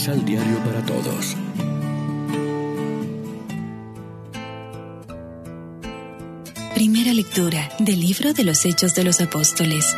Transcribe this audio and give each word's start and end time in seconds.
Misal 0.00 0.24
Diario 0.24 0.56
para 0.64 0.80
Todos. 0.86 1.36
Primera 6.74 7.12
lectura 7.12 7.68
del 7.78 8.00
libro 8.00 8.32
de 8.32 8.44
los 8.44 8.64
Hechos 8.64 8.94
de 8.94 9.04
los 9.04 9.20
Apóstoles. 9.20 9.94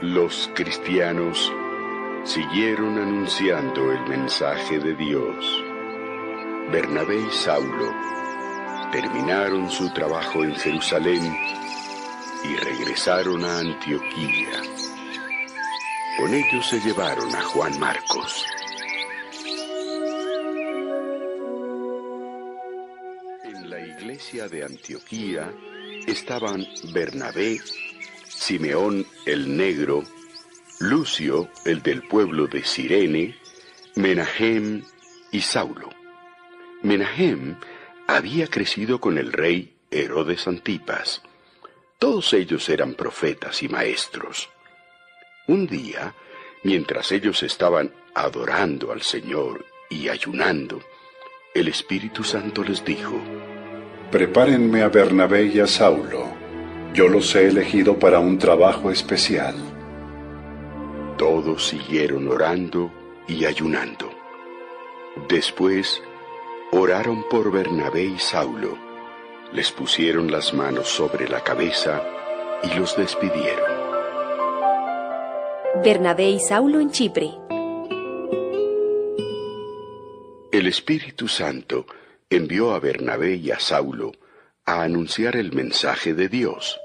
Los 0.00 0.50
cristianos 0.54 1.52
siguieron 2.24 2.96
anunciando 2.96 3.92
el 3.92 4.08
mensaje 4.08 4.78
de 4.78 4.94
Dios. 4.94 5.62
Bernabé 6.72 7.20
y 7.20 7.30
Saulo 7.30 7.92
terminaron 8.90 9.70
su 9.70 9.92
trabajo 9.92 10.42
en 10.42 10.54
Jerusalén 10.54 11.36
y 12.44 12.56
regresaron 12.56 13.44
a 13.44 13.58
Antioquía. 13.58 14.62
Con 16.18 16.32
ellos 16.32 16.66
se 16.68 16.80
llevaron 16.80 17.34
a 17.34 17.42
Juan 17.42 17.78
Marcos. 17.78 18.46
En 23.44 23.70
la 23.70 23.80
iglesia 23.80 24.48
de 24.48 24.64
Antioquía 24.64 25.52
estaban 26.06 26.66
Bernabé, 26.92 27.60
Simeón 28.28 29.06
el 29.26 29.56
Negro, 29.56 30.02
Lucio 30.78 31.48
el 31.64 31.82
del 31.82 32.02
pueblo 32.02 32.46
de 32.46 32.64
Sirene, 32.64 33.36
Menahem 33.94 34.82
y 35.32 35.40
Saulo. 35.40 35.90
Menahem 36.82 37.56
había 38.06 38.46
crecido 38.46 39.00
con 39.00 39.18
el 39.18 39.32
rey 39.32 39.74
Herodes 39.90 40.46
Antipas. 40.46 41.22
Todos 41.98 42.34
ellos 42.34 42.68
eran 42.68 42.94
profetas 42.94 43.62
y 43.62 43.68
maestros. 43.68 44.50
Un 45.48 45.66
día, 45.66 46.14
mientras 46.62 47.10
ellos 47.10 47.42
estaban 47.42 47.92
adorando 48.14 48.92
al 48.92 49.00
Señor 49.00 49.64
y 49.88 50.08
ayunando, 50.08 50.82
el 51.54 51.68
Espíritu 51.68 52.22
Santo 52.22 52.62
les 52.62 52.84
dijo, 52.84 53.18
Prepárenme 54.10 54.82
a 54.82 54.88
Bernabé 54.88 55.46
y 55.46 55.60
a 55.60 55.66
Saulo. 55.66 56.28
Yo 56.92 57.08
los 57.08 57.34
he 57.34 57.48
elegido 57.48 57.98
para 57.98 58.18
un 58.18 58.38
trabajo 58.38 58.90
especial. 58.90 59.54
Todos 61.16 61.66
siguieron 61.66 62.28
orando 62.28 62.92
y 63.26 63.46
ayunando. 63.46 64.10
Después 65.28 66.02
oraron 66.72 67.26
por 67.28 67.50
Bernabé 67.50 68.04
y 68.04 68.18
Saulo, 68.18 68.76
les 69.52 69.70
pusieron 69.72 70.30
las 70.30 70.52
manos 70.52 70.88
sobre 70.88 71.28
la 71.28 71.42
cabeza 71.42 72.02
y 72.62 72.74
los 72.78 72.96
despidieron. 72.96 73.76
Bernabé 75.82 76.30
y 76.30 76.40
Saulo 76.40 76.80
en 76.80 76.90
Chipre. 76.90 77.30
El 80.52 80.66
Espíritu 80.66 81.28
Santo 81.28 81.86
envió 82.30 82.74
a 82.74 82.80
Bernabé 82.80 83.34
y 83.34 83.50
a 83.50 83.60
Saulo 83.60 84.12
a 84.64 84.82
anunciar 84.82 85.36
el 85.36 85.52
mensaje 85.52 86.14
de 86.14 86.28
Dios. 86.28 86.80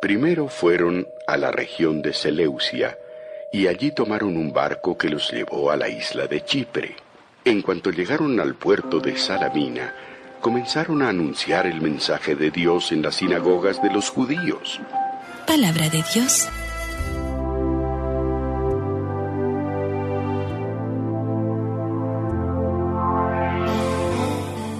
Primero 0.00 0.48
fueron 0.48 1.06
a 1.26 1.36
la 1.36 1.50
región 1.50 2.00
de 2.02 2.14
Seleucia 2.14 2.98
y 3.52 3.66
allí 3.66 3.92
tomaron 3.94 4.36
un 4.36 4.52
barco 4.52 4.96
que 4.96 5.08
los 5.08 5.30
llevó 5.30 5.70
a 5.70 5.76
la 5.76 5.88
isla 5.88 6.26
de 6.26 6.44
Chipre. 6.44 6.96
En 7.44 7.62
cuanto 7.62 7.90
llegaron 7.90 8.40
al 8.40 8.54
puerto 8.54 9.00
de 9.00 9.16
Salamina, 9.16 9.94
comenzaron 10.40 11.02
a 11.02 11.10
anunciar 11.10 11.66
el 11.66 11.80
mensaje 11.80 12.34
de 12.34 12.50
Dios 12.50 12.92
en 12.92 13.02
las 13.02 13.16
sinagogas 13.16 13.82
de 13.82 13.90
los 13.90 14.10
judíos. 14.10 14.80
Palabra 15.46 15.88
de 15.88 16.02
Dios. 16.14 16.48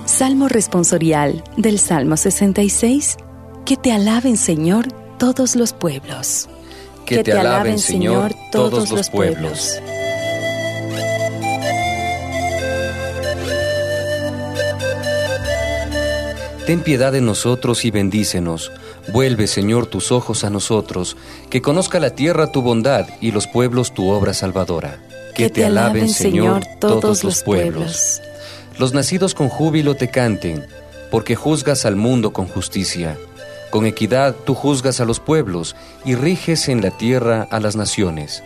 Salmo 0.07 0.49
responsorial 0.49 1.43
del 1.57 1.79
Salmo 1.79 2.17
66. 2.17 3.17
Que 3.65 3.77
te 3.77 3.93
alaben, 3.93 4.37
Señor, 4.37 4.89
todos 5.19 5.57
los 5.57 5.73
pueblos. 5.73 6.49
Que, 7.07 7.23
te, 7.23 7.33
alaben, 7.33 7.79
Señor, 7.79 8.33
todos 8.53 8.91
los 8.91 9.11
pueblos. 9.11 9.81
Ten 16.71 16.85
piedad 16.85 17.11
de 17.11 17.21
nosotros 17.21 17.85
y 17.85 17.91
bendícenos. 17.91 18.71
Vuelve, 19.13 19.49
Señor, 19.49 19.87
tus 19.87 20.13
ojos 20.13 20.45
a 20.45 20.51
nosotros, 20.51 21.17
que 21.51 21.61
conozca 21.61 21.99
la 21.99 22.11
tierra 22.11 22.53
tu 22.53 22.63
bondad 22.63 23.09
y 23.21 23.33
los 23.33 23.49
pueblos 23.49 23.93
tu 23.93 24.09
obra 24.09 24.35
salvadora. 24.35 25.01
Que, 25.35 25.51
te 25.51 25.65
alaben, 25.65 26.09
Señor, 26.09 26.63
todos 26.79 27.25
los 27.25 27.43
pueblos. 27.43 28.23
Los 28.79 28.95
nacidos 28.95 29.35
con 29.35 29.49
júbilo 29.49 29.97
te 29.97 30.13
canten, 30.13 30.65
porque 31.11 31.35
juzgas 31.35 31.87
al 31.87 31.97
mundo 31.97 32.33
con 32.33 32.47
justicia. 32.47 33.19
Con 33.71 33.85
equidad 33.85 34.37
tú 34.47 34.55
juzgas 34.55 35.01
a 35.01 35.05
los 35.05 35.19
pueblos 35.19 35.75
y 36.05 36.15
riges 36.15 36.69
en 36.69 36.83
la 36.83 36.97
tierra 36.97 37.49
a 37.51 37.59
las 37.59 37.75
naciones. 37.75 38.45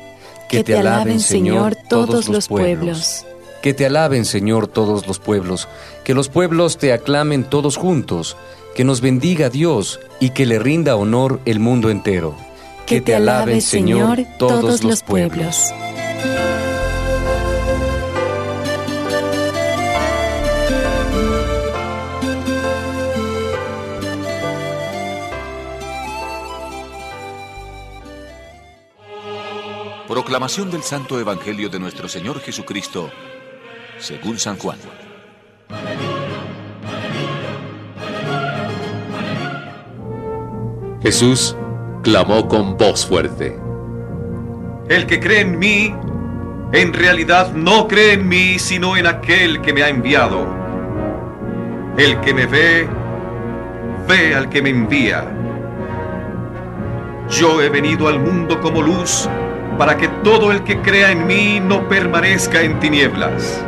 Que, 0.48 0.64
te 0.64 0.78
alaben, 0.78 1.20
Señor, 1.20 1.76
todos 1.90 2.30
los 2.30 2.48
pueblos. 2.48 3.26
Que 3.64 3.72
te 3.72 3.86
alaben, 3.86 4.26
Señor, 4.26 4.66
todos 4.66 5.06
los 5.06 5.18
pueblos, 5.18 5.68
que 6.04 6.12
los 6.12 6.28
pueblos 6.28 6.76
te 6.76 6.92
aclamen 6.92 7.44
todos 7.44 7.78
juntos, 7.78 8.36
que 8.74 8.84
nos 8.84 9.00
bendiga 9.00 9.48
Dios 9.48 10.00
y 10.20 10.34
que 10.34 10.44
le 10.44 10.58
rinda 10.58 10.96
honor 10.96 11.40
el 11.46 11.60
mundo 11.60 11.88
entero. 11.88 12.36
Que, 12.84 13.00
te 13.00 13.14
alaben, 13.14 13.62
Señor, 13.62 14.18
todos 14.38 14.84
los 14.84 15.02
pueblos. 15.02 15.72
Proclamación 30.06 30.70
del 30.70 30.82
Santo 30.82 31.18
Evangelio 31.18 31.70
de 31.70 31.78
nuestro 31.78 32.10
Señor 32.10 32.40
Jesucristo 32.40 33.10
según 33.98 34.38
San 34.38 34.56
Juan. 34.58 34.78
Jesús 41.02 41.54
clamó 42.02 42.48
con 42.48 42.76
voz 42.78 43.04
fuerte. 43.06 43.58
El 44.88 45.06
que 45.06 45.20
cree 45.20 45.40
en 45.40 45.58
mí, 45.58 45.94
en 46.72 46.92
realidad 46.92 47.52
no 47.52 47.88
cree 47.88 48.14
en 48.14 48.26
mí, 48.28 48.58
sino 48.58 48.96
en 48.96 49.06
aquel 49.06 49.60
que 49.60 49.72
me 49.72 49.82
ha 49.82 49.88
enviado. 49.88 50.46
El 51.96 52.20
que 52.20 52.32
me 52.34 52.46
ve, 52.46 52.88
ve 54.08 54.34
al 54.34 54.48
que 54.48 54.62
me 54.62 54.70
envía. 54.70 55.30
Yo 57.28 57.60
he 57.62 57.68
venido 57.68 58.08
al 58.08 58.18
mundo 58.18 58.60
como 58.60 58.82
luz 58.82 59.28
para 59.78 59.96
que 59.96 60.08
todo 60.22 60.52
el 60.52 60.62
que 60.62 60.78
crea 60.80 61.10
en 61.10 61.26
mí 61.26 61.60
no 61.60 61.88
permanezca 61.88 62.62
en 62.62 62.78
tinieblas. 62.80 63.64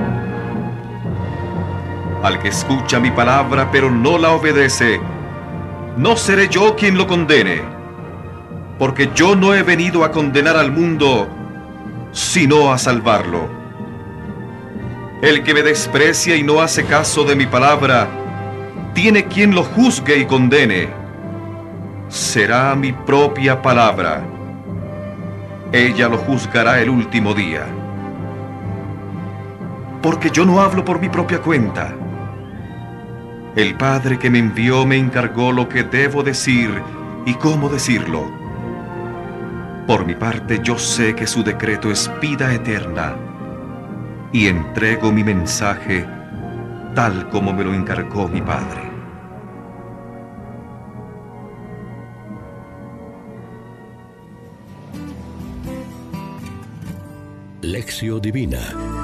Al 2.26 2.40
que 2.40 2.48
escucha 2.48 2.98
mi 2.98 3.12
palabra 3.12 3.70
pero 3.70 3.88
no 3.88 4.18
la 4.18 4.32
obedece, 4.32 5.00
no 5.96 6.16
seré 6.16 6.48
yo 6.48 6.74
quien 6.74 6.98
lo 6.98 7.06
condene, 7.06 7.62
porque 8.80 9.10
yo 9.14 9.36
no 9.36 9.54
he 9.54 9.62
venido 9.62 10.02
a 10.02 10.10
condenar 10.10 10.56
al 10.56 10.72
mundo, 10.72 11.28
sino 12.10 12.72
a 12.72 12.78
salvarlo. 12.78 13.48
El 15.22 15.44
que 15.44 15.54
me 15.54 15.62
desprecia 15.62 16.34
y 16.34 16.42
no 16.42 16.60
hace 16.60 16.84
caso 16.84 17.22
de 17.22 17.36
mi 17.36 17.46
palabra, 17.46 18.08
tiene 18.92 19.26
quien 19.26 19.54
lo 19.54 19.62
juzgue 19.62 20.18
y 20.18 20.26
condene. 20.26 20.88
Será 22.08 22.74
mi 22.74 22.92
propia 22.92 23.62
palabra. 23.62 24.24
Ella 25.70 26.08
lo 26.08 26.18
juzgará 26.18 26.80
el 26.80 26.90
último 26.90 27.34
día. 27.34 27.66
Porque 30.02 30.28
yo 30.30 30.44
no 30.44 30.60
hablo 30.60 30.84
por 30.84 31.00
mi 31.00 31.08
propia 31.08 31.40
cuenta 31.40 31.94
el 33.56 33.74
Padre 33.74 34.18
que 34.18 34.28
me 34.28 34.38
envió 34.38 34.84
me 34.84 34.98
encargó 34.98 35.50
lo 35.50 35.66
que 35.66 35.82
debo 35.82 36.22
decir 36.22 36.70
y 37.24 37.32
cómo 37.34 37.70
decirlo. 37.70 38.30
Por 39.86 40.04
mi 40.04 40.14
parte 40.14 40.60
yo 40.62 40.78
sé 40.78 41.14
que 41.14 41.26
su 41.26 41.42
decreto 41.42 41.90
es 41.90 42.10
vida 42.20 42.52
eterna 42.52 43.16
y 44.30 44.48
entrego 44.48 45.10
mi 45.10 45.24
mensaje 45.24 46.06
tal 46.94 47.30
como 47.30 47.54
me 47.54 47.64
lo 47.64 47.72
encargó 47.72 48.28
mi 48.28 48.42
Padre. 48.42 48.82
Lección 57.62 58.20
Divina 58.20 58.95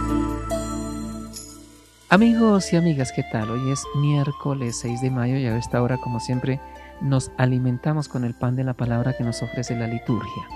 Amigos 2.12 2.70
y 2.74 2.76
amigas, 2.76 3.10
¿qué 3.10 3.22
tal? 3.22 3.48
Hoy 3.48 3.70
es 3.70 3.86
miércoles 3.94 4.80
6 4.82 5.00
de 5.00 5.10
mayo 5.10 5.38
y 5.38 5.46
a 5.46 5.56
esta 5.56 5.82
hora, 5.82 5.96
como 5.96 6.20
siempre, 6.20 6.60
nos 7.00 7.32
alimentamos 7.38 8.06
con 8.06 8.24
el 8.24 8.34
pan 8.34 8.54
de 8.54 8.64
la 8.64 8.74
palabra 8.74 9.16
que 9.16 9.24
nos 9.24 9.42
ofrece 9.42 9.74
la 9.74 9.86
liturgia. 9.86 10.46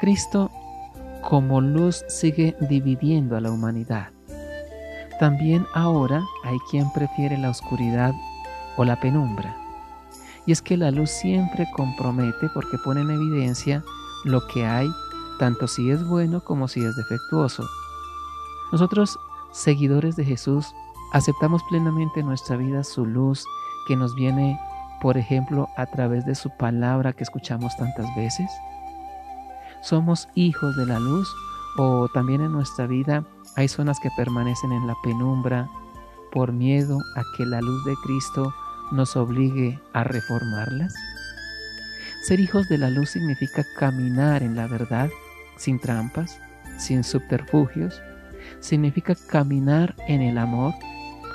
Cristo 0.00 0.50
como 1.22 1.60
luz 1.60 2.04
sigue 2.08 2.56
dividiendo 2.68 3.36
a 3.36 3.40
la 3.40 3.52
humanidad. 3.52 4.08
También 5.20 5.64
ahora 5.74 6.24
hay 6.42 6.58
quien 6.72 6.92
prefiere 6.92 7.38
la 7.38 7.50
oscuridad 7.50 8.12
o 8.76 8.84
la 8.84 8.98
penumbra. 8.98 9.54
Y 10.44 10.50
es 10.50 10.60
que 10.60 10.76
la 10.76 10.90
luz 10.90 11.10
siempre 11.10 11.68
compromete 11.76 12.48
porque 12.52 12.78
pone 12.78 13.02
en 13.02 13.10
evidencia 13.10 13.84
lo 14.24 14.44
que 14.48 14.66
hay, 14.66 14.88
tanto 15.38 15.68
si 15.68 15.88
es 15.88 16.04
bueno 16.04 16.42
como 16.42 16.66
si 16.66 16.84
es 16.84 16.96
defectuoso. 16.96 17.64
Nosotros, 18.72 19.20
seguidores 19.52 20.16
de 20.16 20.24
Jesús, 20.24 20.74
aceptamos 21.12 21.62
plenamente 21.64 22.20
en 22.20 22.26
nuestra 22.26 22.56
vida 22.56 22.84
su 22.84 23.06
luz 23.06 23.44
que 23.86 23.96
nos 23.96 24.14
viene, 24.14 24.58
por 25.00 25.16
ejemplo, 25.16 25.68
a 25.76 25.86
través 25.86 26.26
de 26.26 26.34
su 26.34 26.50
palabra 26.56 27.12
que 27.12 27.24
escuchamos 27.24 27.76
tantas 27.76 28.14
veces. 28.16 28.50
Somos 29.82 30.28
hijos 30.34 30.76
de 30.76 30.86
la 30.86 30.98
luz 30.98 31.28
o 31.76 32.08
también 32.08 32.40
en 32.42 32.52
nuestra 32.52 32.86
vida 32.86 33.24
hay 33.56 33.68
zonas 33.68 33.98
que 34.00 34.10
permanecen 34.16 34.72
en 34.72 34.86
la 34.86 34.94
penumbra 35.02 35.68
por 36.32 36.52
miedo 36.52 36.98
a 37.16 37.22
que 37.36 37.46
la 37.46 37.60
luz 37.60 37.84
de 37.84 37.94
Cristo 38.04 38.54
nos 38.92 39.16
obligue 39.16 39.80
a 39.92 40.04
reformarlas. 40.04 40.92
Ser 42.22 42.40
hijos 42.40 42.68
de 42.68 42.78
la 42.78 42.90
luz 42.90 43.10
significa 43.10 43.64
caminar 43.78 44.42
en 44.42 44.54
la 44.54 44.66
verdad 44.66 45.10
sin 45.56 45.78
trampas, 45.78 46.38
sin 46.78 47.02
subterfugios. 47.02 48.00
Significa 48.58 49.14
caminar 49.14 49.94
en 50.08 50.22
el 50.22 50.38
amor 50.38 50.74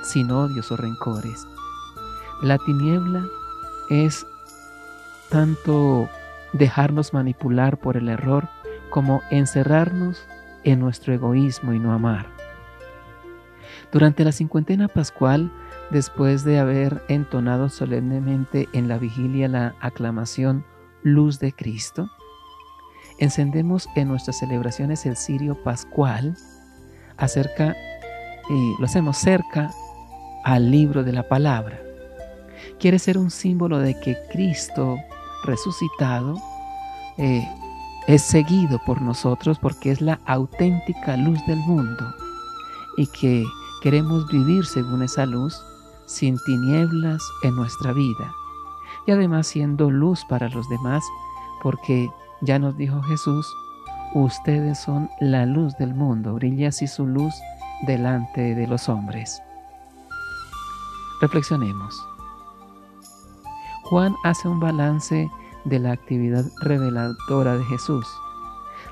sin 0.03 0.29
odios 0.31 0.71
o 0.71 0.77
rencores. 0.77 1.47
La 2.41 2.57
tiniebla 2.57 3.25
es 3.89 4.25
tanto 5.29 6.09
dejarnos 6.53 7.13
manipular 7.13 7.77
por 7.77 7.97
el 7.97 8.09
error 8.09 8.49
como 8.89 9.21
encerrarnos 9.31 10.25
en 10.63 10.79
nuestro 10.79 11.13
egoísmo 11.13 11.73
y 11.73 11.79
no 11.79 11.93
amar. 11.93 12.27
Durante 13.91 14.23
la 14.23 14.31
cincuentena 14.31 14.87
pascual, 14.87 15.51
después 15.91 16.43
de 16.43 16.59
haber 16.59 17.03
entonado 17.07 17.69
solemnemente 17.69 18.67
en 18.73 18.87
la 18.87 18.97
vigilia 18.97 19.47
la 19.47 19.75
aclamación 19.79 20.65
Luz 21.03 21.39
de 21.39 21.53
Cristo, 21.53 22.09
encendemos 23.19 23.87
en 23.95 24.07
nuestras 24.07 24.39
celebraciones 24.39 25.05
el 25.05 25.15
cirio 25.15 25.55
pascual 25.63 26.35
acerca 27.17 27.75
y 28.49 28.79
lo 28.79 28.85
hacemos 28.85 29.17
cerca 29.17 29.71
al 30.43 30.69
libro 30.69 31.03
de 31.03 31.13
la 31.13 31.27
palabra. 31.27 31.79
Quiere 32.79 32.99
ser 32.99 33.17
un 33.17 33.31
símbolo 33.31 33.79
de 33.79 33.99
que 33.99 34.17
Cristo 34.31 34.97
resucitado 35.43 36.35
eh, 37.17 37.47
es 38.07 38.21
seguido 38.21 38.79
por 38.85 39.01
nosotros 39.01 39.57
porque 39.59 39.91
es 39.91 40.01
la 40.01 40.19
auténtica 40.25 41.17
luz 41.17 41.39
del 41.47 41.59
mundo 41.59 42.13
y 42.97 43.07
que 43.07 43.43
queremos 43.81 44.27
vivir 44.27 44.65
según 44.65 45.03
esa 45.03 45.25
luz 45.25 45.59
sin 46.05 46.37
tinieblas 46.45 47.21
en 47.43 47.55
nuestra 47.55 47.93
vida 47.93 48.33
y 49.07 49.11
además 49.11 49.47
siendo 49.47 49.89
luz 49.89 50.23
para 50.29 50.49
los 50.49 50.67
demás 50.69 51.03
porque 51.61 52.09
ya 52.41 52.59
nos 52.59 52.77
dijo 52.77 53.01
Jesús, 53.03 53.47
ustedes 54.15 54.79
son 54.79 55.09
la 55.19 55.45
luz 55.45 55.77
del 55.77 55.93
mundo, 55.93 56.33
brilla 56.35 56.69
así 56.69 56.87
su 56.87 57.05
luz 57.05 57.33
delante 57.85 58.55
de 58.55 58.65
los 58.65 58.87
hombres. 58.87 59.43
Reflexionemos. 61.21 61.93
Juan 63.83 64.15
hace 64.23 64.47
un 64.47 64.59
balance 64.59 65.29
de 65.65 65.79
la 65.79 65.91
actividad 65.91 66.45
reveladora 66.61 67.57
de 67.57 67.63
Jesús. 67.65 68.07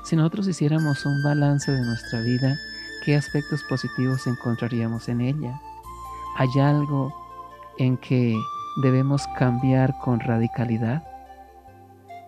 Si 0.04 0.14
nosotros 0.14 0.46
hiciéramos 0.46 1.06
un 1.06 1.22
balance 1.22 1.72
de 1.72 1.80
nuestra 1.80 2.20
vida, 2.20 2.54
¿qué 3.04 3.16
aspectos 3.16 3.62
positivos 3.68 4.26
encontraríamos 4.26 5.08
en 5.08 5.22
ella? 5.22 5.58
¿Hay 6.36 6.60
algo 6.60 7.14
en 7.78 7.96
que 7.96 8.36
debemos 8.82 9.26
cambiar 9.38 9.94
con 10.00 10.20
radicalidad? 10.20 11.02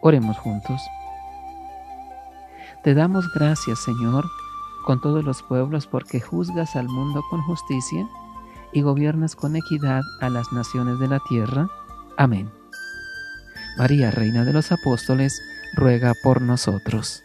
Oremos 0.00 0.38
juntos. 0.38 0.80
Te 2.86 2.94
damos 2.94 3.28
gracias, 3.32 3.80
Señor, 3.80 4.30
con 4.84 5.00
todos 5.00 5.24
los 5.24 5.42
pueblos, 5.42 5.88
porque 5.88 6.20
juzgas 6.20 6.76
al 6.76 6.88
mundo 6.88 7.20
con 7.28 7.42
justicia 7.42 8.08
y 8.72 8.82
gobiernas 8.82 9.34
con 9.34 9.56
equidad 9.56 10.02
a 10.20 10.30
las 10.30 10.52
naciones 10.52 11.00
de 11.00 11.08
la 11.08 11.18
tierra. 11.28 11.68
Amén. 12.16 12.48
María, 13.76 14.12
Reina 14.12 14.44
de 14.44 14.52
los 14.52 14.70
Apóstoles, 14.70 15.36
ruega 15.74 16.12
por 16.22 16.40
nosotros. 16.40 17.24